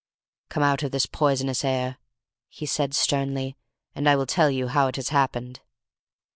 "Come 0.49 0.63
out 0.63 0.81
of 0.81 0.91
this 0.91 1.05
poisonous 1.05 1.63
air," 1.63 1.99
he 2.49 2.65
said 2.65 2.95
sternly, 2.95 3.55
"and 3.93 4.09
I 4.09 4.15
will 4.15 4.25
tell 4.25 4.49
you 4.49 4.67
how 4.69 4.87
it 4.87 4.95
has 4.95 5.09
happened." 5.09 5.59